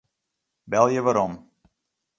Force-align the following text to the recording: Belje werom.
Belje 0.71 1.01
werom. 1.05 1.33